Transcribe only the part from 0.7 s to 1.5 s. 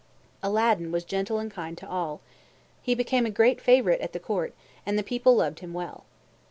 was gentle